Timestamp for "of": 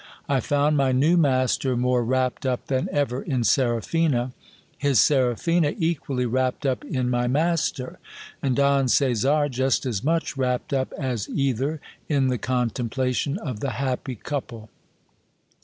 13.37-13.59